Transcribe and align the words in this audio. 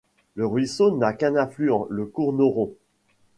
Le 0.33 0.47
ruisseau 0.47 0.97
n'a 0.97 1.13
qu'un 1.13 1.35
affluent, 1.35 1.85
le 1.91 2.07
Cournauron. 2.07 2.73